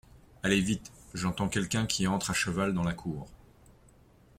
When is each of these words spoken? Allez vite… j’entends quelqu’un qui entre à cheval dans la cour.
Allez 0.41 0.61
vite… 0.61 0.91
j’entends 1.13 1.47
quelqu’un 1.47 1.85
qui 1.85 2.07
entre 2.07 2.31
à 2.31 2.33
cheval 2.33 2.73
dans 2.73 2.81
la 2.81 2.93
cour. 2.93 3.27